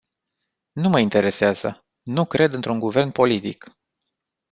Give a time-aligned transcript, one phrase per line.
[0.71, 3.65] Nu mă interesează, nu cred într-un guvern politic.